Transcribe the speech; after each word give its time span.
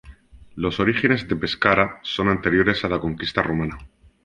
Los 0.55 0.79
orígenes 0.79 1.27
de 1.27 1.35
Pescara 1.35 1.99
son 2.01 2.27
anteriores 2.27 2.83
a 2.83 2.89
la 2.89 2.99
conquista 2.99 3.43
romana. 3.43 3.77